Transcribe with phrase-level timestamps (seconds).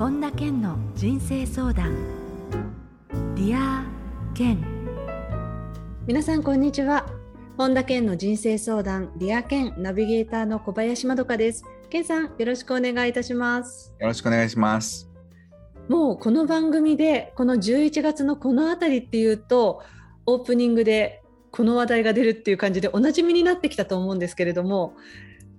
[0.00, 1.94] 本田健の人生相談。
[3.34, 3.84] ディア
[4.32, 4.58] 健。
[6.06, 7.06] 皆さんこんにちは。
[7.58, 9.12] 本田健の人生相談。
[9.18, 9.74] ディア健。
[9.76, 11.66] ナビゲーターの小林まどかです。
[11.90, 13.92] 健さんよろしくお願いいたします。
[14.00, 15.10] よろしくお願いします。
[15.86, 19.82] もうこの番組でこの11月のこのあたりっていうと
[20.24, 24.94] オープニングでこの話題が出るっていう感じでおなじみになってきたと思うんですけれども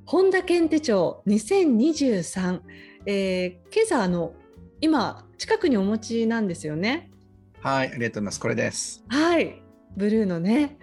[0.07, 2.61] 本田健手帳2023、
[3.05, 4.33] えー、今朝あの
[4.79, 7.09] 今近くにお持ちなんですよね？
[7.61, 8.39] はいありがとうございます。
[8.39, 9.03] これです。
[9.07, 9.61] はい。
[9.97, 10.77] ブルーのね。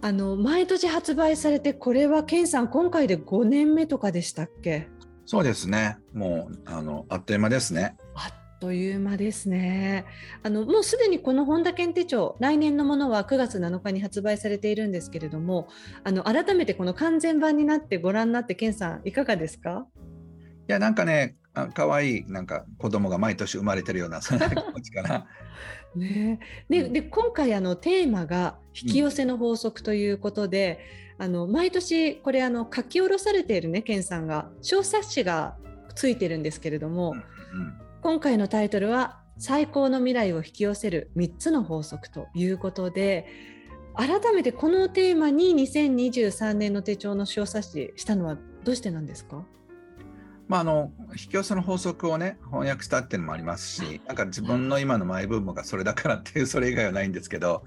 [0.00, 4.88] あの毎年発売されてこれは健さん今回で5年目とかでしたっけ？
[5.26, 5.98] そうですね。
[6.12, 7.96] もうあのあっという間ですね。
[8.14, 10.04] あという間ですね。
[10.42, 15.68] あのもうすでにこの本田健手帳来年のものは9月7日に発売されているんですけれども
[16.02, 19.86] あの改めてこの完全版になってご覧になって健さんいかがですか？
[20.68, 21.36] いやなんかね
[21.74, 25.26] 可愛いなんか子供が毎年生まれてるようなそんな 気持ちかな。
[25.94, 26.40] ね。
[26.68, 30.80] でで今回あのテーマが引き寄せの法則ということで、
[31.18, 35.56] うん、あの毎年これあの書き下ろされているね健さんが小冊子が
[35.94, 37.18] ついてるんですけれども、うん
[37.60, 43.26] うん今回のタイトルは最高の未来を引き寄せる3つの法則ということで
[43.94, 49.44] 改めてこのテーマに2023年の手帳の小冊子したのはどうしてなんですか？
[50.48, 57.64] まあ、あの引き寄せの法則をね翻訳したっていうのもありますしなんか自分の今のマイブームがそれだからっていうそれ以外はないんですけど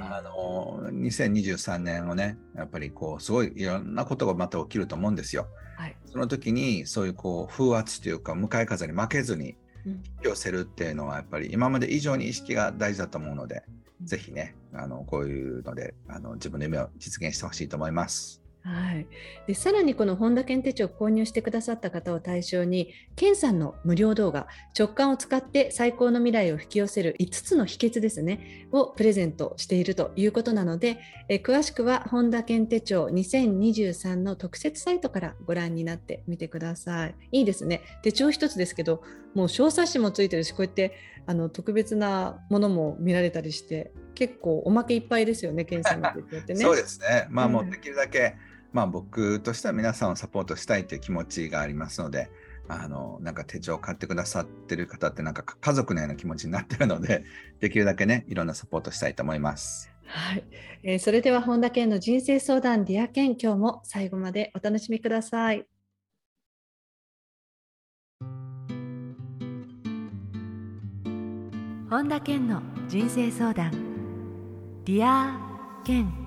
[0.00, 5.46] あの2023年をねやっぱりこうすごいいろんなことがまた起きると思うんですよ。
[5.76, 13.64] はい、その時にそういうこう風圧というか向かい風に負けずに引き寄せるっていうのはやっぱり今まで以上に意識が大事だと思うので、
[14.02, 18.43] ぜひねあのこういうのであの自分の夢を実現してほしいと思います。
[18.64, 19.06] はい、
[19.46, 37.14] でさらにこの本田健手帳を購入してくださった方を対象に健さんの無料動画直感を使って最高の未来を引き寄せる5つの秘訣ですねをプレゼントしているということなのでえ詳しくは本田健手帳2023の特設サイトからご覧になってみてください。
[37.32, 37.82] いいですね。
[38.02, 39.02] 手帳一つですけど
[39.34, 40.94] もう小冊子もついてるしこうやって
[41.26, 46.60] あの特別なものも見られたりして結構おまけいっぱいですよね健さんの手帳ってね。
[46.64, 47.26] そうですね。
[47.28, 52.28] まあもうできるだけ、うんまあ、僕としては皆さんをサポートしたいという気持ちがありますので、
[52.66, 57.24] あのなんか手帳を買ってくださってる方ってなんか家族のような気持ちになってるので、
[57.60, 59.92] できるだけね、いろんなサポートしたいと思います。
[60.06, 60.44] はい、
[60.82, 65.66] えー、それでは本田健の人生相談ディア健今日も最後までお楽しみください。
[71.88, 73.70] 本田健の人生相談
[74.84, 75.38] ディア
[75.84, 76.23] 健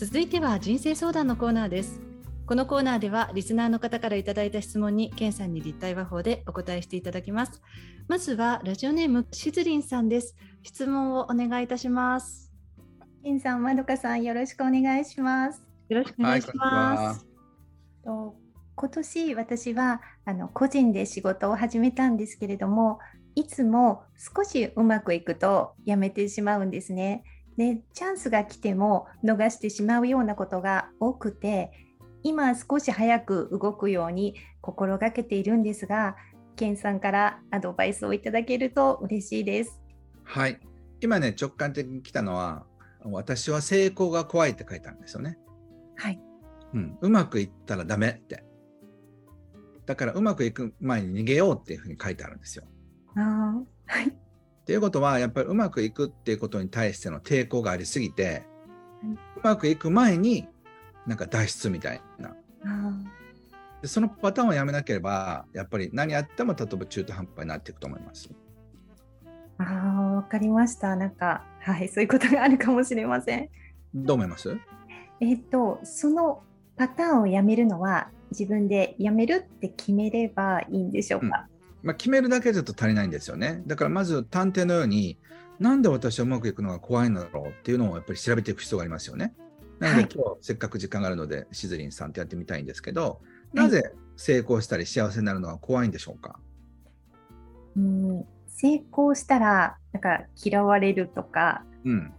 [0.00, 2.00] 続いては人生相談のコーナーです。
[2.46, 7.60] このコーナーではリスナーの方からいただいた質問にケンさんに立体話法でお答えしていただきます。
[8.06, 10.36] まずはラジオネームしずりんさんです。
[10.62, 12.52] 質問をお願いいたします。
[13.24, 15.64] ケンさんまどかさんよろしくお願いします。
[15.88, 17.26] よろしくお願いします、
[18.04, 18.36] と
[18.76, 23.00] 今年私はあの個人で仕事を始めたんですけれども
[23.34, 27.24] いつも少しうまくいくとやめてしまうんですね。
[27.58, 31.72] でチャンスが来ても逃してしまうようなことが多くて
[32.22, 36.16] 今少し早く動くように心がけているんですが
[36.56, 39.80] ケンさんからアドバイスをいただけると嬉しいです。
[40.24, 40.58] はい。
[41.00, 42.64] 今ね直感的に来たのは
[43.04, 45.38] 私は成功が怖いって書いたんですよね。
[45.96, 46.20] はい、
[46.74, 48.44] うん、うまくいったらダメって。
[49.86, 52.64] だからうまくいく前に逃げようっていうふうに書いてあるんですよ。
[53.16, 53.54] あ
[53.86, 54.27] はい
[54.68, 58.44] っていうことはやっぱりうまくいくっていうことに対しての抵抗がありすぎて、
[59.02, 60.46] うまくいく前に
[61.06, 62.36] なんか脱出みたいな。
[63.80, 68.28] でそのパターンをやめなければやっぱり何やっても例えば中途半端になっていくと思います。
[69.56, 70.96] ああわかりました。
[70.96, 73.48] なんかはいそういうことがあるかもしれません。
[73.94, 74.54] どう思います？
[75.22, 76.42] えっとその
[76.76, 83.62] パターンをやめるのは自分でやめるって決めればいいんでしょうか、うんまあ、決めるだけだと足りないんですよね。
[83.66, 85.18] だからまず探偵のように、
[85.58, 89.34] なんで私はうまくいくのが怖いんだろうっていうのをやっぱり調べていく必要がありますよね。
[89.78, 93.20] なので、今日せっかく時間があるので、しずりんさんってやってみたいんですけど、
[93.52, 96.38] なぜ成功したり幸せになるのが怖いんでしょうか、
[97.76, 102.12] うん、成功したらなんか嫌われるとか、うん、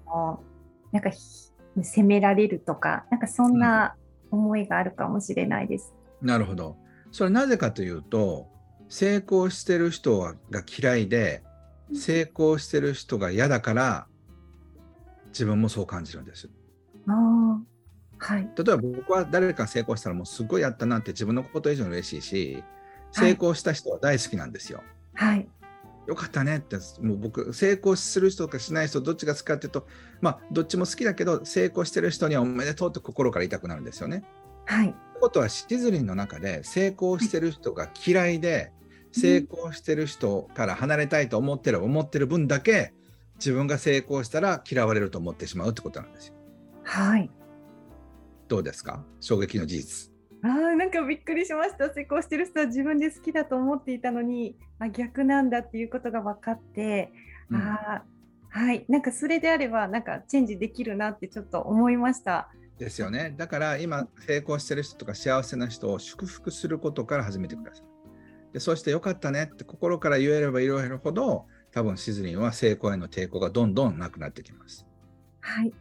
[0.92, 1.12] なんか
[1.84, 3.96] 責められるとか、なんかそんな
[4.32, 5.94] 思いがあるかもしれないです。
[6.22, 6.78] うん、なるほど。
[7.12, 8.48] それなぜかというと、
[8.90, 11.44] 成功してる人が嫌いで
[11.94, 14.08] 成功してる人が嫌だから
[15.28, 16.50] 自分もそう感じるんです。
[17.08, 17.60] あ
[18.22, 22.64] はい、例えば僕は誰か成功したらもうすごいやったなって自分のこと以上に嬉しいし
[23.12, 24.84] 成功した人は大好きなんですよ。
[25.14, 25.48] はい。
[26.08, 29.88] よかったねってもう僕成功する人とかしない人どっちが好きかっていうと
[30.22, 34.24] まあどっちも好きだけど成功してる人にはおめでとうって心から言いたくなるんですよね。
[34.66, 34.88] はい。
[34.88, 38.72] ということはシズリンの中で成功してる人が嫌いで、
[39.12, 42.94] 成功してる人から離れたいと思ってる思ってる分だけ
[43.36, 46.34] 自分が成功したら嫌われると思ってしまうってことなんですよ。
[46.84, 47.30] はい。
[48.48, 49.04] どうですか？
[49.20, 50.12] 衝撃の事実。
[50.42, 57.12] あなんかびっくりしました成功してる人は自分で好きだと思っていたのにあ逆なんだっていうことが分かって、
[57.50, 58.04] うん、あ
[58.50, 62.50] はいなんかそれであればなんかチェンジできるなってちょっと思いました。
[62.78, 67.86] ですよねだから今成功してる人とか幸せな人を祝福することから始めてください。
[68.54, 74.88] でそしてよかったねって心から言えれば言えるほど多分シズリンは成功への抵抗がどんどんなくなってきます。
[75.42, 75.72] はい、わ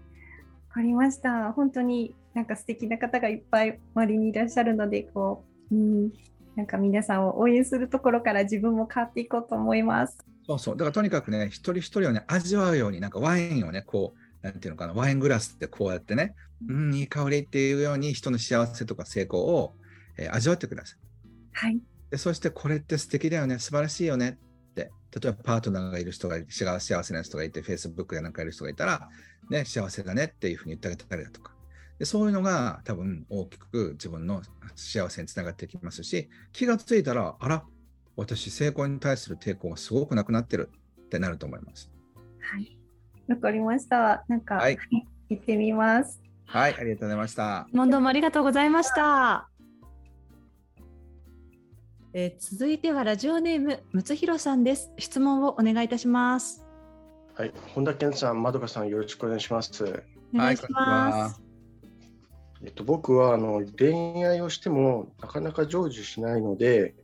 [0.74, 1.52] かりました。
[1.52, 6.12] 本当になんか素敵な方がいっぱい周りにいらっしゃるのでこう、うん、
[6.56, 10.18] なんか皆さんを応援するところから自分も変わっていこうと思います。
[10.46, 16.34] そうそうだからとにかくね一人一人をね味わうようになんかワインをねこうなんていうのかなワイングラスってこうやってね、
[16.66, 19.74] うん、いい香りっていうように人の幸せとか成功を、
[20.16, 20.98] えー、味わってください。
[21.52, 24.38] はい、でそしてこれって素敵だよね素晴らしいよね
[24.70, 24.90] って
[25.20, 29.08] 例えばパートナーがいる人が幸せな人がいて Facebook やなんかいる人がいたら、
[29.50, 31.52] ね、幸せだねっていうふうに言ってあげたりだとか
[31.98, 34.42] でそういうのが多分大きく自分の
[34.76, 37.64] 幸せにつながってきますし、気がついたら、あら、
[38.16, 40.70] 私、成功に対する抵抗がすごくなくなってる
[41.06, 41.90] ってなると思います。
[42.40, 42.78] はい。
[43.28, 44.24] わかりました。
[44.28, 44.78] なんか、はい、
[45.28, 46.20] 行ってみます。
[46.46, 47.68] はい、ありがとうございました。
[47.72, 49.47] 問答もありがとうございました。
[52.14, 54.90] えー、続いてはラジオネームむつひろさんです。
[54.98, 56.64] 質問をお願いいたします。
[57.34, 59.84] はい、本田健さん、まどかさん、よろしくお願いします。
[60.34, 61.42] お願いします。
[62.64, 66.94] えっと、僕はあの恋愛をしてもなかなか成就しないので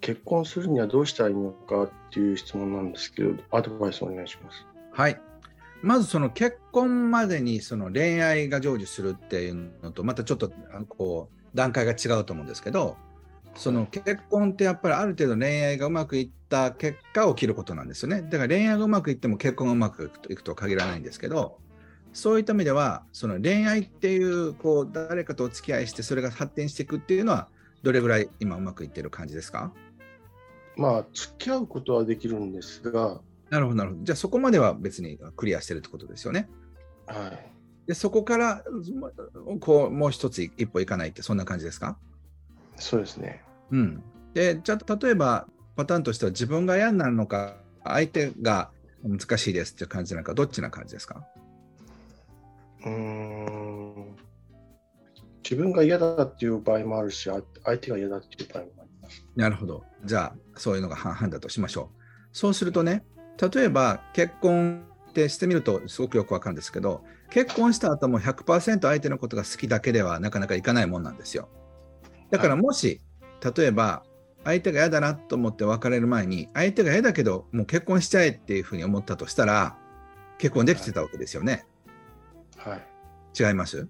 [0.00, 4.66] 結婚するにはどうしたらいいのかっていう質問なんですけどアドバイスお願いします。
[4.92, 5.20] はい
[5.82, 10.50] まずその結婚までにその恋愛が成就するっていうのとまたちょっと
[10.88, 12.96] こう段階が違うと思うんですけど
[13.58, 18.22] その結婚ってやっぱりある程度恋愛がうまくいった結果を切ることなんですよね。
[18.22, 21.58] だから恋愛がうまくいっても結婚がうまくいくとは限らないんですけど
[22.12, 27.48] そういった意味ではその恋愛っていうこう誰かとお付き合いしてそれが発展していくっていうのは
[27.82, 29.72] どれぐらい今うまくいってる感じですか？
[30.76, 33.20] まあ付き合うことはできるんですが。
[33.50, 34.04] なるほどなるほど。
[34.04, 36.48] じゃあそこまでは別にクリアしてるってことですよね。
[37.06, 37.50] はい。
[37.88, 38.62] でそこから
[39.60, 41.98] こうもう一つ一歩いかないってそんな感じですか？
[42.76, 44.02] そうですねうん
[44.34, 48.70] でじゃあ例えばパターンとしては自分が嫌になるのか相手が
[49.02, 51.24] 難しいですっていう感じなのかどっちな感じですか？
[52.84, 54.16] うん
[55.42, 57.30] 自分が嫌だっていう場合もあるし、
[57.64, 59.24] 相手が嫌だっていう場合もあります。
[59.34, 59.82] なるほど。
[60.04, 62.02] じゃあ、そういうのが半々だとしましょう。
[62.32, 63.06] そうするとね、
[63.40, 71.48] 例えば結婚ってしてみるとすごくよくわかるんですけど、結婚した後も100%相手のことが好きだけではなかなかいかないもんなんですよ。
[72.30, 73.00] だからもし、はい、
[73.42, 74.02] 例えば
[74.44, 79.76] 相手が嫌だなと思って別れる前に、相手が嫌だけど、もう結婚しちゃえっていうふうに思ったとしたら、
[80.38, 81.66] 結婚できてたわけですよね。
[82.56, 82.86] はいはい。
[83.38, 83.86] 違います？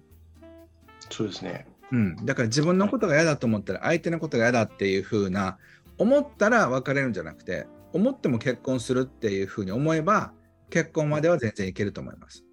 [1.09, 1.67] そうですね。
[1.91, 2.15] うん。
[2.25, 5.57] だから自分のことが嫌だと思ったら、相手のことが嫌だっていうふうな、
[5.97, 10.33] 思ったら別れるんじゃなくて、思っても結婚するっていうふうに思えば、
[10.69, 12.43] 結婚までは全然いけると思います。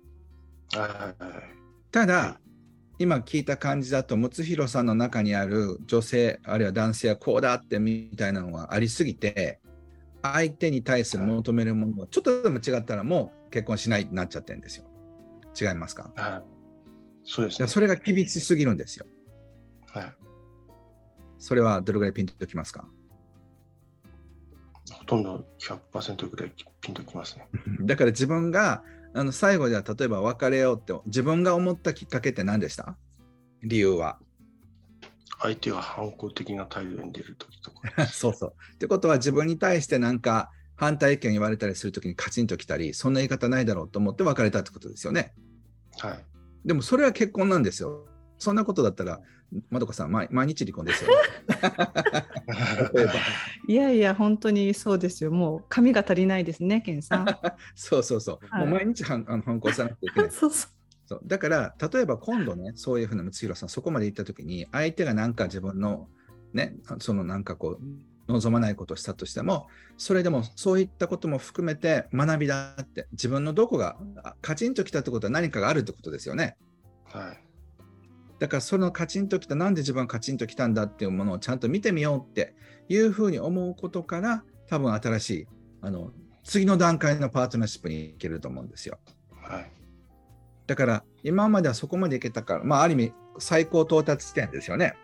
[1.92, 2.40] ただ、
[2.98, 9.60] 今聞いた感じだと、睦弘さんの中にある女性、あるいは男性はこうだってみたいなのがありすぎて、
[10.22, 14.84] 相手に対する求めるものがちょっとでも違ったらもう結婚しないになっちゃってるんですよ。
[15.60, 16.42] 違いますか、はい、
[17.24, 19.06] そうです、ね、それが厳しすぎるんですよ。
[19.86, 20.14] はい。
[21.38, 22.88] それはどれぐらいピンときますか？
[24.90, 27.46] ほとんど100%ぐらいピンときますね。
[27.82, 28.82] だから自分が
[29.16, 32.96] あの最後では例えば別れようって自分が思ったきっかけって何でした？
[33.62, 34.18] 理由は。
[35.40, 38.06] 相手が反抗的な態度に出るときとか。
[38.12, 38.54] そうそう。
[38.74, 45.34] ってことは自分に対して何か反対意見言われたりするときにカチンときたり、そんな言い方ないだろうと思って別れたってことですよね。
[45.98, 46.24] はい。
[46.66, 48.06] でもそれは結婚なんですよ。
[48.38, 49.20] そんなことだったら、
[49.70, 51.10] まどかさん、毎日離婚ですよ、
[53.68, 55.30] いやいや、本当にそうですよ。
[55.30, 57.26] もう髪が足りないですね、ケンさん。
[57.74, 58.38] そうそうそう。
[58.48, 60.30] はい、もう毎日反あの反抗さなくていけない。
[60.34, 60.70] そうそう
[61.08, 66.08] そうだから、例えば今度ね、そういうふうな睦弘さん、そこまで行ったときに、相手がなんか自分の、
[66.52, 67.82] ね、そのなんかこう、
[68.28, 73.96] 望まないことをしたとしてもそれでもそういったことも含めて学びだって自分のどこが
[74.42, 76.56] カチンときたってことは何かがあるってことですよね。
[77.04, 77.45] はい、
[78.38, 82.54] だからそのカチンときたなんで自分はカチンときたんだっていうものをちゃんと見てみようって
[82.88, 85.46] いうふうに思うことから多分新しい
[85.80, 86.10] あの
[86.44, 88.98] 次の段階のパートナーシップに行けると思うんですよ。
[89.42, 89.70] はい、
[90.66, 94.94] だから今まではそこまでいけたから、まあ、ある意味最高到達地点ですよね。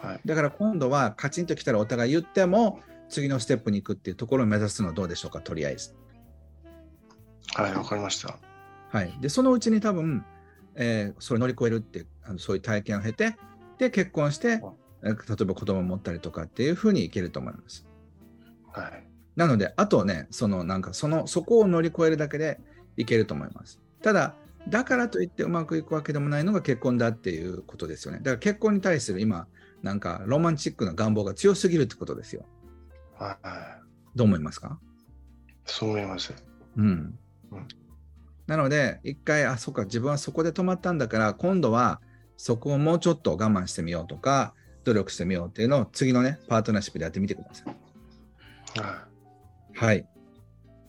[0.00, 5.94] はい、だから今度はカチンときたらお互い言っても次のステップに行くっていうところを目指すのはどうでしょうかとりあえず。
[7.54, 8.38] はいわかりました。
[8.90, 10.24] はい、でそのうちに多分、
[10.80, 13.36] えー、それ乗り越えるってあのそういう体験を経て
[13.78, 14.60] で結婚して、
[15.02, 17.86] 例えば子供を持ったりとかっていうふうにいけると思います。
[18.72, 19.06] はい、
[19.36, 22.60] なのであとねそのなんかそのそこを乗り越えるだけで
[22.96, 23.80] いけると思います。
[24.02, 24.34] ただ
[24.68, 28.18] だからといってうまくいくわけでもないのが結婚だっていうことですよね。
[28.18, 29.46] だから結婚に対する今
[29.82, 32.44] なんかロマンチックな願望が強すぎるってことですよ。
[33.18, 33.46] はい。
[34.16, 34.78] どう思いますか？
[35.64, 36.34] そう思います。
[36.76, 37.18] うん。
[37.52, 37.66] うん、
[38.48, 42.00] なので、一回、あ、そっか、自分はそこで止まったんだから、今度は
[42.38, 48.80] そこをもうちょっと我慢してみようとか、努力してみようっていうのを次のね、パートナーシップでやってみてください。
[48.80, 49.06] は
[49.74, 49.78] い。
[49.78, 50.08] はい。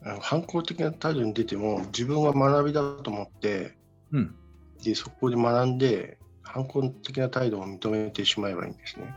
[0.06, 3.78] あの反抗的な態度に出ても、自分は学びだと思って、
[4.14, 4.36] うん、
[4.82, 9.14] でそこで学んで、反抗的な態度を認めてしまえばいいんですね。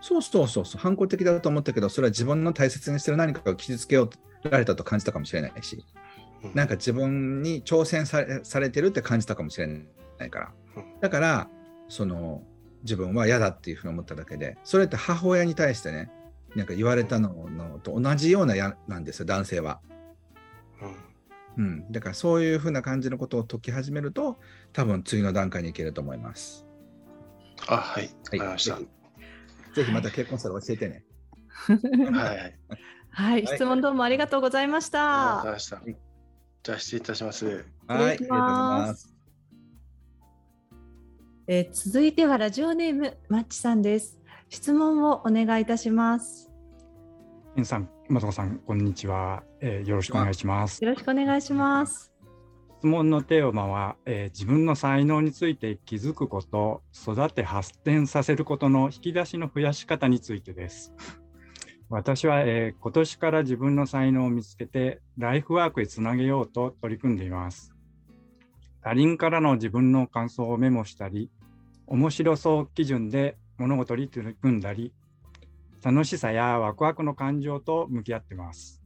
[0.00, 5.84] そうそうそうそう、反抗的だと思ったけど、それは自分の大切にしてる何かを傷つけようられたと感じたかもしれないし、
[6.54, 9.66] なんか自分に挑戦されされてるって感じたかもしれ
[10.18, 10.52] ないから。
[11.00, 11.48] だから、
[11.88, 12.42] その
[12.82, 16.10] 自分は嫌だっていうふうに思っただけで、それって母親に対してね、
[16.56, 19.80] なんか言われたののと同じような嫌なんですよ、男性は。
[21.56, 24.38] うん、だからそういうふうな感じのことを解き始めると、
[24.72, 26.66] 多分次の段階に行けると思います。
[27.68, 28.78] あ、はい、わ、かりました。
[29.74, 31.04] ぜひまた結婚したら教えてね。
[32.10, 32.58] はい。
[33.10, 35.40] はい、質問どうもありがとうございました。
[35.40, 36.11] ありがとうございました。
[36.62, 37.46] じゃあ失礼いたします。
[37.46, 37.56] はい、
[37.88, 39.14] ありがとうございます。
[41.48, 44.20] えー、続いてはラジオネームマッチさんです。
[44.48, 46.52] 質問をお願いいたします。
[47.56, 49.88] 皆さん、まとさん、こんにちは、えー。
[49.88, 50.84] よろしくお願いします。
[50.84, 52.12] よろしくお願いします。
[52.78, 60.94] 質問のテーマは、えー、自分の才能について気づくこと、育て発展させることの引き出しの増やし方についてです。
[61.92, 67.74] 私は、えー、今年から自分の才能を見つけてライフワークへつなげようと取り組んでいます。
[68.82, 71.30] 他人からの自分の感想をメモしたり、
[71.86, 74.94] 面白そう基準で物事に取り組んだり、
[75.82, 78.82] 楽しさやワクワクの感情と向き合っています。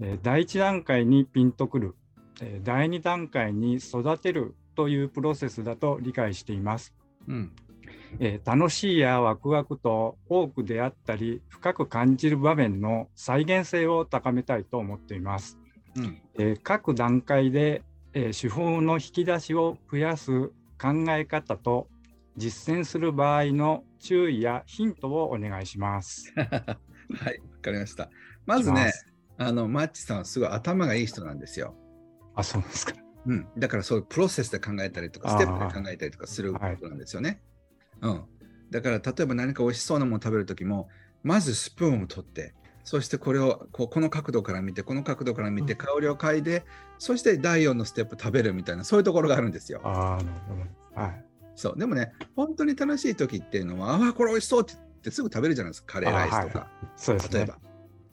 [0.00, 1.96] えー、第一段階にピンとくる
[2.40, 6.94] え第2段階に育てるというプロセスだと理解しています。
[7.28, 7.52] うん
[8.20, 15.58] えー、楽しいやワクワクと多く出会ったり深く感じる場面の再現性を高めたいと思っています。
[15.96, 17.82] うんえー、各段階で、
[18.12, 21.88] えー、手法の引き出しを増やす考え方と
[22.36, 26.32] 実践する場合の注意やヒントをお願いします。
[26.36, 28.10] はい、わかりました。
[28.44, 28.92] まずね、
[29.38, 31.74] あのマッチさんはすごい頭がいい人なんですよ。
[32.34, 32.92] あ、そうですか。
[33.26, 37.28] うん、だからそういうプロセスで考えたりとか、ステップで考えたりとかすることなんですよね。
[37.28, 37.40] はい、
[38.00, 38.24] うん。
[38.70, 40.88] だから例えば何か美味しそうなものを食べるときも、
[41.22, 46.62] まずスプーンを取って、そしてこれをここの角度から見て、この角度から見て、香りを嗅いで、うん、
[46.98, 49.80] そして第4のステップ食べるみたいな、そういうところがあるんですよ。
[49.82, 50.54] ああ、なるほ
[50.94, 51.02] ど。
[51.02, 51.24] はい。
[51.56, 56.58] そう、でもね、本当に楽しい時っていうのは、ああ、これ美味しそうって言ってすぐ食べるじゃないですか、カレーライスとか。
[56.60, 57.58] はい、そうです、ね、例えば。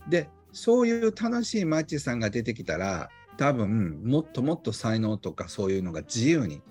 [0.10, 6.62] で、そういう楽しいマッチさんが出てきたら、多分もっともっと才能とかそういうのが自由に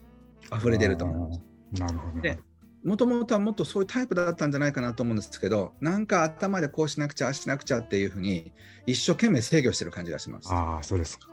[0.56, 1.40] 溢れてると思います。
[1.80, 2.38] なるほど、で
[2.84, 8.52] もともとはもっとそういうタイプだったんじゃないかなと思うんですけどなんか頭でこうしなくちゃああしなくちゃっていうふうに
[8.86, 10.52] 一生懸命制御してる感じがします。
[10.52, 11.28] ああそうですか、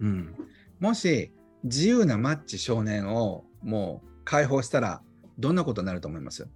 [0.00, 0.34] うん、
[0.78, 1.32] もし
[1.64, 5.02] 自由なマッチ少年をもう解放したら
[5.38, 6.48] どんなことになると思います？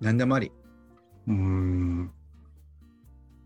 [0.00, 0.52] 何でもあり。
[1.26, 2.10] うん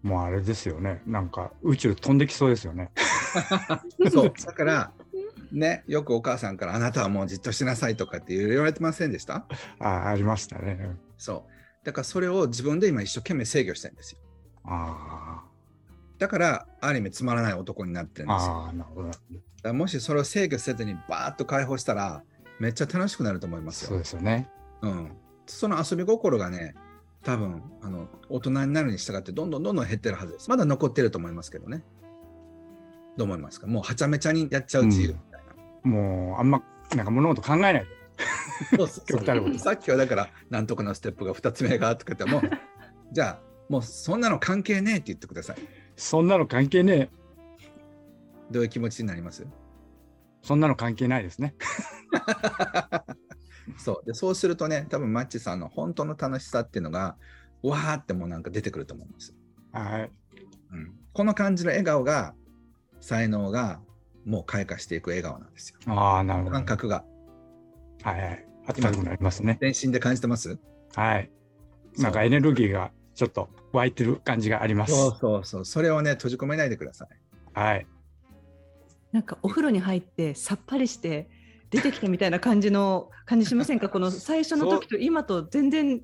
[0.03, 2.91] もうあれですよねなんか宇宙飛んできそうですよね。
[4.12, 4.93] そうだから
[5.55, 9.47] ねよくお母さんから「あなたはもうじっとしなさい」とかって言われてませんでした？
[9.79, 10.97] あありましたね。
[11.17, 11.47] そ
[11.83, 14.19] うだからそれを自分で今一生懸命制御したいんですよ。
[14.65, 15.43] あ
[16.19, 18.67] だからある意味つまらない男になってるんですよ。
[18.69, 19.11] あなるほど
[19.63, 22.23] だもしそれを制御せずにバーッと解放したら
[22.59, 23.89] めっちゃ楽しくなると思いますよ。
[23.91, 24.49] そうですよね。
[24.83, 25.13] うん。
[25.47, 26.75] その遊び心がね
[27.23, 30.49] 多分あの大人になるに従ってどんどんどんどん減ってるはずです。
[30.51, 31.83] まだ残ってると思いますけどね。
[33.17, 33.67] どう思いますか？
[33.67, 35.11] もうはちゃめちゃにやっちゃう自由。
[35.11, 35.19] うん、
[35.85, 36.62] もうあんま
[36.97, 37.87] なんか物事考えない
[38.76, 42.57] そうそうさっきはだからなんとかのステップが2つ目がとか言っても
[43.12, 45.57] じゃあもうそんなの関係ねえって言ってください。
[45.97, 47.09] そんなの関係ねえ。
[48.50, 49.47] どういう気持ちになります？
[50.43, 51.55] そんなの関係ないですね。
[53.79, 57.17] そうでそうするとね、多分マッチさんの本当の楽しさっていうのが、
[57.62, 59.35] わーってもうなんか出てくると思うんです。
[59.73, 60.11] はい。
[60.73, 62.35] うん、この感じの笑顔が、
[63.00, 63.81] 才能が
[64.25, 65.78] もう開花していく笑顔なんですよ。
[65.95, 66.52] ああ、なるほど。
[66.52, 67.04] 感覚が。
[68.02, 68.47] はいはい。
[68.66, 69.59] あったかくなりますね。
[69.61, 70.59] 全身で感じてます？
[70.95, 71.31] はい。
[71.99, 74.93] なんかエネルギーがちょっと湧いてる感じがあります。
[74.93, 75.64] そうそうそう。
[75.64, 77.09] それをね、閉じ込めないでください。
[77.59, 77.87] はい。
[79.12, 81.28] なんかお風呂に入ってさっぱりして
[81.71, 83.88] 出てきたみたいな感じの感じしませんか？
[83.90, 86.00] この最初の時と今と全然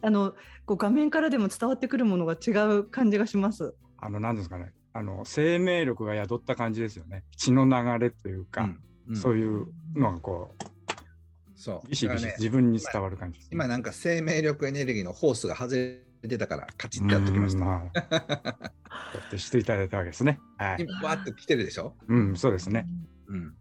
[0.00, 3.74] あのこう画面からでも伝わってくるものが違う感じがします。
[3.98, 10.64] あの何ですかねあの生命力が宿った感じですよね血の流れというか、うんうん、そういうのがこう
[11.56, 17.64] そうビシビシ、自分に伝わる感じ、ね、今なんか生命力エネルギーのホースが外れてたからカチッてやってきました。
[17.64, 18.16] まあ、や
[19.26, 20.38] ってしていただいたわけですね。
[20.58, 21.94] はい、今わって来てるでしょ？
[22.08, 22.86] うん、そうですね。
[23.28, 23.54] うん。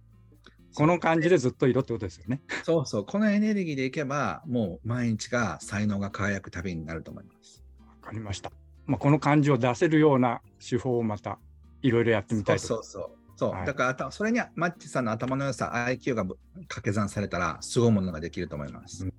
[0.75, 2.42] この感じでずっと色ってことですよね。
[2.63, 7.63] そうそう、このエネルギーでいけば、もう毎日が才能が輝く旅になると思います。
[7.80, 8.52] わかりました。
[8.86, 11.40] まあ、この感じを出せるような手法をまた
[11.82, 12.63] いろいろやってみたいと。
[12.63, 19.13] そうそうそう、はい、だからそれにマッチさんの頭の良さ IQ が掛け算されたらすごいものができると思います、うん、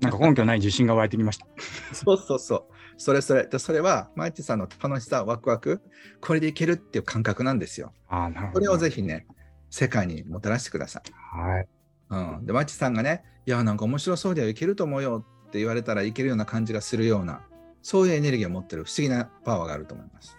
[0.00, 1.46] なんか根拠ない自信が湧いてきました。
[1.92, 2.64] そうそうそう。
[2.96, 3.46] それそれ。
[3.46, 5.80] でそれはマッチさんの楽しさワクワク
[6.20, 7.92] これでいけるっていう感覚なんですよ。
[8.08, 8.52] あなるほど。
[8.52, 9.26] これをぜひね
[9.70, 11.12] 世界にもたらしてください。
[11.38, 11.68] はい、
[12.10, 17.42] うん、でマッチさんがねいやなんか面白そうではいけると思うよって言われたらいけるような感じがするような
[17.82, 20.36] そういうエネルギーを持ってる不思議なパワーがあると思います。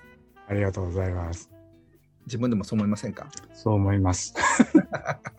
[0.47, 1.49] ありがとうございます。
[2.25, 3.27] 自分でもそう思いませんか？
[3.53, 4.33] そう思います。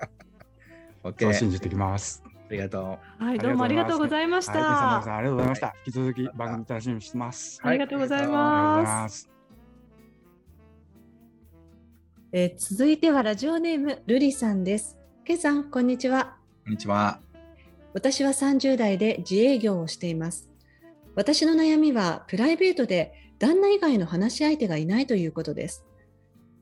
[1.05, 1.25] OK。
[1.25, 2.23] そう信じてきます。
[2.27, 3.25] ありがとう。
[3.25, 4.53] はい、どうもありがとうございました。
[4.53, 5.75] はい、ありがとうございました。
[5.87, 7.61] 引き続き番組楽しみにしてます。
[7.63, 9.29] ありがとうございます。
[12.33, 14.99] えー、続いてはラジオネームルリさんです。
[15.25, 16.37] ケさん、こんにちは。
[16.65, 17.21] こんにちは。
[17.95, 20.52] 私は30代で自営業をしています。
[21.15, 25.85] 私の悩みはプライベートで旦那以外の話し相手がいないということです。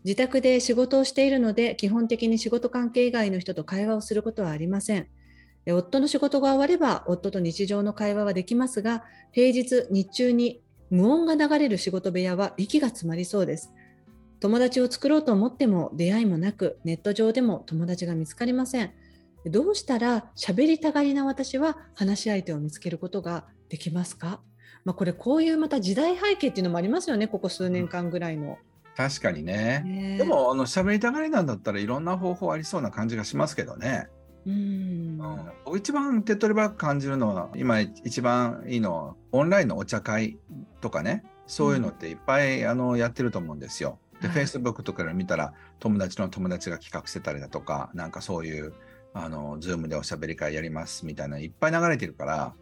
[0.05, 5.07] 自宅で仕事をしているので基本的に仕事関係以外の人と会話をすることはありません。
[5.69, 13.73] 夫の仕事が終われば夫と日常の会話はできますが平日日中に無音が流れる仕事部屋は息が詰まりそうです。
[14.41, 18.91] 友達を作ろうと思っても出会いもなくネット上でも友達が見つかりません。
[19.47, 24.41] どうしたら喋りたがりな私は話し相手を見つけることができますか、
[24.85, 28.59] まあ、これこういうまた時代背景っていうのもありますよねここ数年間ぐらいの。
[28.97, 29.83] 確かにね。
[29.87, 34.09] ねでもあの喋りたがりなんだったらいろんな方法ありそうな感じがしますけどね。
[34.47, 35.19] うん、
[35.65, 40.39] 僕一番手っ取り早く感じるのは今一番いいのはオンラインのお茶会
[40.81, 43.99] とかねそういうのっていっぱい、うん、あのやってると思うんですよ。
[44.21, 48.73] で、はい、Facebook とかで見たら友達の友達が企画してたりだとかなんかそういう
[49.13, 52.55] あの Zoom でおしゃべり会やりますみたいないっぱい流れてるから。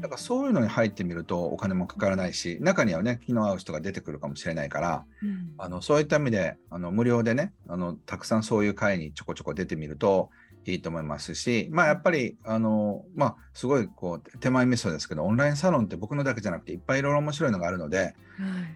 [0.00, 10.30] だからそういうのに入ってみるとお金もかからないし中にはね気の合う人が出てくるかもしれないから、うん、あのそういった意味であの無料でねあのたくさんそういう会にちょこちょこ出てみると
[10.64, 18.14] いいと思いますしまあやっぱりあのまあすごいこう手前味噌ですけどオンラインサロンって僕のだけじゃなくていっぱいいろいろ面白いのがあるので、はい、こ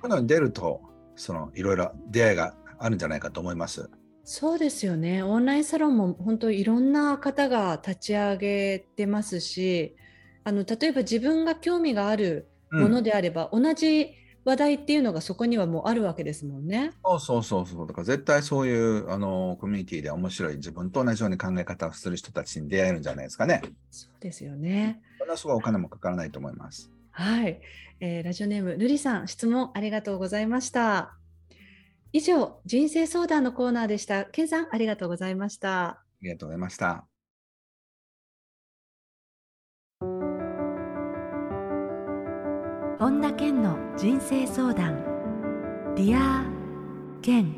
[0.05, 0.83] ういうのに出ると
[1.17, 3.91] そのいろいろ出会いがあるんじゃないかと思います。
[4.33, 5.25] そうですよね。
[5.25, 9.97] オンラインサロンも本当いろんな方が立ち上げてますし、
[10.45, 14.13] あの例えば自分が興味があるものであれば、うん、同じ
[14.45, 16.93] 話題っていうのがそこにはもうあるわけですもんね。
[17.05, 17.89] そうそうそうそう。
[17.89, 23.63] だから絶対そういうあのコミュニティで面白い自分と同じように考え方をする人たちに出会えるんじゃないですかね。
[23.91, 25.01] そうですよね。
[25.19, 26.93] それはすごいお金もかからないと思います。
[27.11, 27.61] はい、
[27.99, 31.17] えー、ラジオネームルリさん質問ありがとうございました。
[32.13, 34.25] 以上人生相談のコーナーでした。
[34.25, 35.89] ケンさんありがとうございました。
[35.89, 37.07] ありがとうございました。
[42.99, 45.03] 本田健の人生相談
[45.97, 46.45] ディア
[47.23, 47.55] 健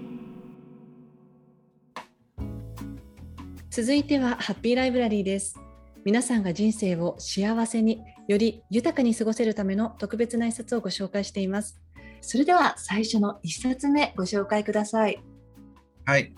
[3.68, 5.56] 続いてはハッピーライブラリーです
[6.04, 11.81] 皆さんが人生を幸せにより豊かに過ごせるための特別な一冊をご紹介しています
[12.22, 15.20] それでは最初の一冊目ご紹介ください。
[16.06, 16.32] はい。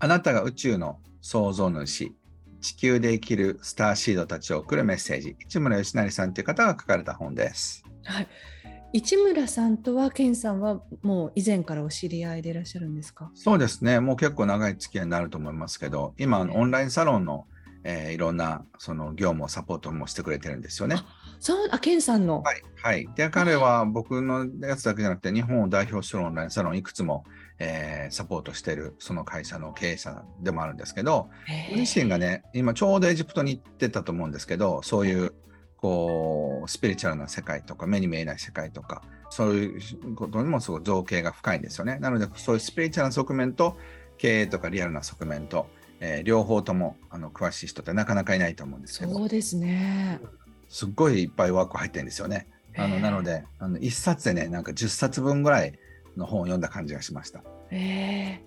[0.00, 2.12] あなたが宇宙の創造主
[2.60, 5.36] 地球で生きるスターシードたちを送るメッセージ。
[5.48, 7.84] 市村義成さんという方が書かれた本です。
[8.02, 8.28] はい、
[8.92, 13.30] 市村さんとは健さんはもう以前からお知り合いでいらっしゃるんですか？
[13.34, 14.00] そうですね。
[14.00, 17.46] もう結構長い付き合いになると思いますけど今オンラインサロンの
[17.82, 20.96] えー、いろんなその業務をサポートもしてくれてるんですよね。
[21.38, 22.42] そうあケンさんの？
[22.42, 27.24] はい、はい、で彼は僕のやつだけじゃなくて日本を代表するオンラインサロンいくつも、
[27.58, 31.30] えー、サポートしてるその会社の経営者でもあるんですけど
[31.74, 35.32] 自身がね今ちょうどエジプトに行ってたと思うんですけどそういう
[35.78, 41.98] こうスピリチュアルな世界とか目に見えない世界とかそういうことにもすごい造形が深いんですよね。
[42.00, 43.78] なのでそういうスピリチュアルな側面と
[44.18, 45.66] 経営とかリアルな側面と、
[46.00, 50.18] えー、両方ともあの詳しい人ってなかなかいないと思うんですけどそうですね
[50.68, 52.46] すっごいいっぱいワーク入ってるんですよね。
[52.76, 55.78] あのなのであの1冊でねなんか10冊分ぐらい
[56.16, 57.42] の本を読んだ感じがしました。
[57.70, 58.40] えー、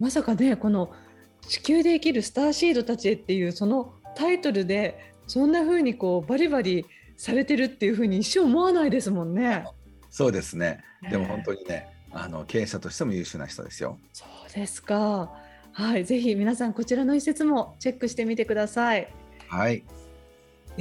[0.00, 0.92] まさかねこの
[1.46, 6.86] 「地球で生きるスターシードたちへ」っていうそのタイトルでそんな風にこうバリバリ
[7.16, 9.64] されてるっていう風に一生思わないですもんね。
[10.10, 10.82] そうですね。
[11.08, 13.98] でも本当にね、あの経営者としても優秀な人ですよ。
[14.12, 15.30] そうですか。
[15.72, 19.12] はい、ぜひ皆さんこちらの一節もチェックしてみてください。
[19.48, 19.84] はい。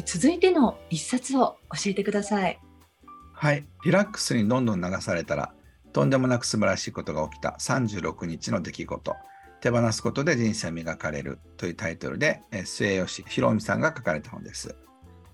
[0.05, 2.59] 続いての一冊を教えてください。
[3.33, 5.53] はい、リラックスにどんどん流されたら
[5.93, 9.15] とんでもなく素晴らしいことが起きた36日の出来事。
[9.61, 14.75] 手放すことで人生磨かれるというタイトルで、え末吉博美さんが書かれた本です。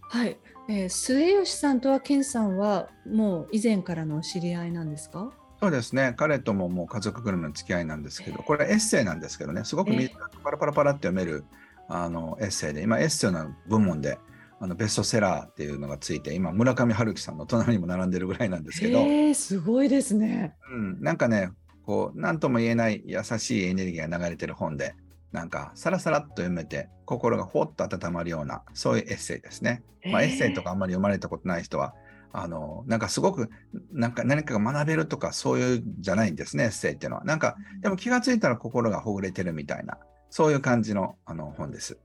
[0.02, 0.38] はい、
[0.70, 5.32] えー、末吉さんとは健さんはもう以前からの知り合いなんですか？
[5.66, 6.14] そうですね。
[6.16, 9.64] 彼とももう家族ぐるみの付き合いなんですけどこれエッセイなんですけどね。
[9.64, 11.44] すごく短くパラパラパラって読める
[11.90, 14.20] あのエッセイで今エッセイの部門で
[14.60, 21.50] あのベストセラーっていうのがついて今村上春樹さんの隣にも並んでるぐらいなんですけど、えー、すごいですね、うん、なんかね
[21.84, 24.94] こう何とも言えない優しいエネルギーが流れてる本で
[25.32, 29.84] なんかさらさらっと読めて心がほっと温まるようなそういうエッセイですね。
[30.06, 31.96] まあ、エッセイとかあんまり読まれたことない人は
[32.42, 33.50] あのなんかすごく
[33.92, 37.24] なんか何かが学べるとかそういうじゃないんですねエッセイっていうのは。
[37.24, 39.98] なんかでも気が付いたら心がほぐれてるみたいな
[40.30, 41.98] そういう感じのあの本です。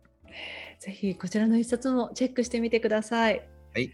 [0.78, 3.48] ぜひこちらの一冊もチェックしてみてください。
[3.74, 3.92] はい。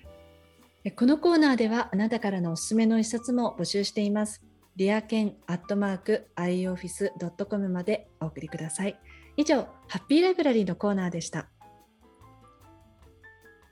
[0.94, 4.42] このコーナーではあなたからのおすすめの一冊も募集しています。
[4.76, 9.00] リアケンアットマーク ioffice.com までお送りください。
[9.38, 11.48] 以上、ハッピーライブラリーのコーナーでした。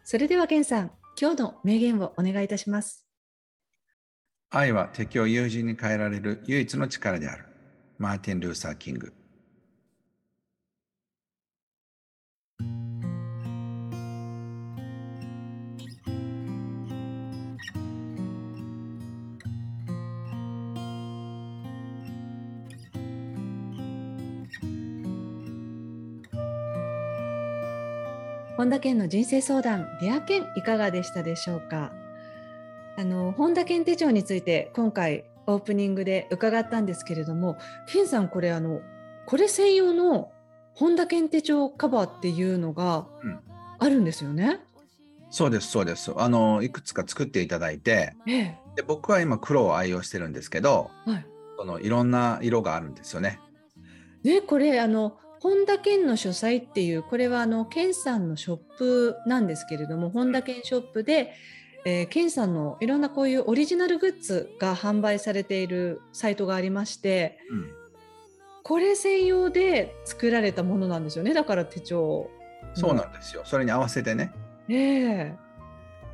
[0.02, 3.06] それでは、ケンさん、今日の名言をお願いいたします。
[4.50, 7.44] 愛は敵を友人に変えられる唯一の力である。
[7.98, 9.12] マーティン・ルーサー・キング。
[28.64, 31.92] 本田健の人生相談レア健いかがでしたでしょうか？
[32.96, 38.80] あの本田健手帳について今回オープニングで伺ったんですけれども健さんこれあの
[39.26, 40.32] これ専用の
[40.72, 43.06] 本田健手帳カバーっていうのが
[43.78, 46.14] あるんですよね、うん、そうですそうです。
[46.16, 51.26] あのいくつか作っていただいて、ええ、で僕は今黒を愛用してるんですけど、はい、
[51.58, 53.40] そのいろんな色があるんですよね。
[54.22, 61.34] ねこれあの本田健の書斎っていうこれはあの健さんのショップなんですけれども本田健ショップで、
[61.84, 67.70] えー、健さんのいろんなこういうオリジナルグッズが販売されているサイトがありまして、うん、
[68.62, 72.30] これ専用で作られたものなんですよねだから手帳。
[72.72, 73.42] そうなんですよ。
[73.44, 74.32] それに合わせてね。
[74.70, 75.34] ええ。
[75.34, 75.36] ー、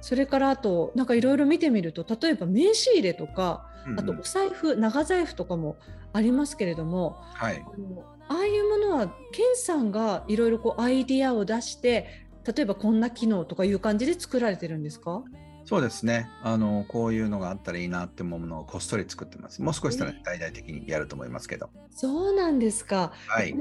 [0.00, 3.92] それからあとなんかいろいろ見てみると例えば名刺入れとか、うん。
[3.92, 5.76] うん、あとお財布長財布とかも
[6.12, 15.22] ありますけれども、はい、ああいうものはケンさんがいろいろこうアイディアを出して例えばこんな機能とかいう感じで作られてるんですか？
[15.66, 16.28] そうですね。
[16.42, 19.62] あのこういうのがあったらいいなって思うものをこっそり作ってます。
[19.62, 21.70] もう少したら大々的にやると思いますけど。
[21.92, 23.54] そうなんですか、はい、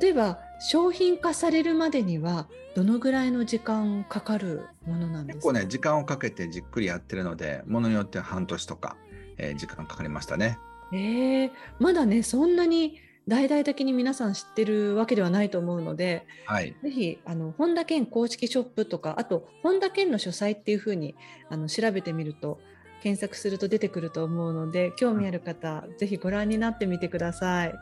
[0.00, 5.44] 例えば商品化されるまでにはどのぐらいの時間かかるものなんですか？
[5.44, 8.96] 結構ね時間をかけてじっくりやってるのでものによっては半年とか、
[9.38, 10.58] えー、時間かかりましたね。
[10.92, 21.14] えー、まだねそんなに大々的に皆さん知ってるわけではないと思うので、はい、ぜひあの本田健公式ショップとかあと本田健の書斎っていうふうに
[21.48, 22.58] あの調べてみると
[23.02, 27.74] 検索すると出てくると思うので興味ある方、うん、ぜひご覧になってみてください。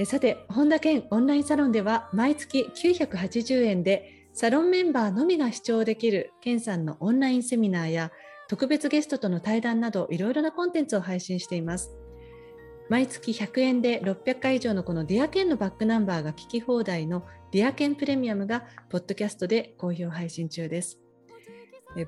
[0.00, 8.12] えさて本田健オンラインサロンでは毎月980円でサロンメンバーのみが視聴できる健さんのオンラインセミナーや
[8.48, 11.90] 特別ゲストとの対談などいろいろなコンテンツを配信しています。
[12.88, 20.98] 毎月100円で600回以上のこのディアケンのバックナンバーが聞き放題のディアケンプレミアムがポッドキャストで好評配信中です。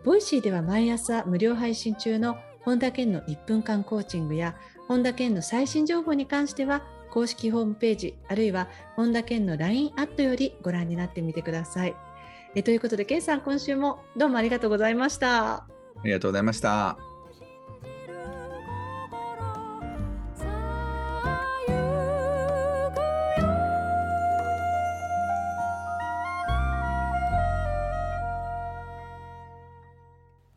[0.04, 4.54] ボイシーでは毎朝無料配信中の本田健の1分間コーチングや
[4.88, 11.96] 本田健の最新情報に関しては公式ホームページあるいは本田健の LINE アットよりご覧になってみてください。
[12.54, 15.54] えということで健さん今週もどうもありがとうございました。
[15.54, 15.66] あ
[16.04, 17.09] りがとうございました。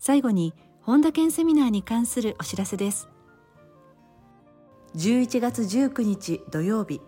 [0.05, 3.07] 最後に本田健セミナーに関するお知らせです。
[4.97, 6.99] 11月19日土曜日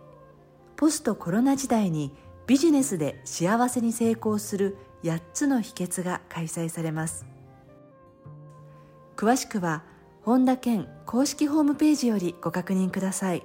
[0.78, 2.14] ポストコロナ時代に
[2.46, 7.26] ビジネスで幸せに成功する8つの秘訣が開催されます。
[9.14, 9.84] 詳しくは
[10.22, 13.42] 本田健公式ホームページよりご確認ください。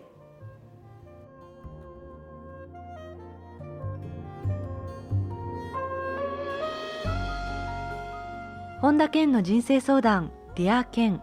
[8.91, 11.21] 本田健の人生相談ディア健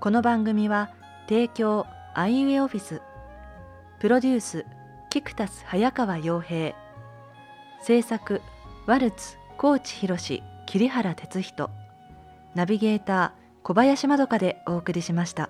[0.00, 0.90] この番組は
[1.26, 3.00] 提供アイウェイオフィス。
[4.00, 4.66] プロデュース
[5.08, 6.76] キクタス早川洋平。
[7.80, 8.42] 制作
[8.84, 11.70] ワルツ高知博桐原哲人。
[12.54, 15.48] ナビゲーター小林まどかでお送りしました。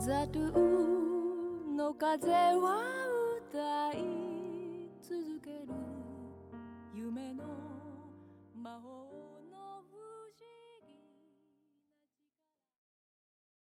[0.00, 0.52] ザル
[1.76, 2.82] の風は
[3.52, 4.17] 歌い